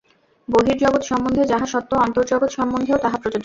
বহির্জগৎ 0.47 1.03
সম্বন্ধে 1.03 1.43
যাহা 1.45 1.65
সত্য, 1.65 1.91
অন্তর্জগৎ 1.97 2.51
সম্বন্ধেও 2.51 2.97
তাহা 2.97 3.17
প্রযোজ্য। 3.17 3.39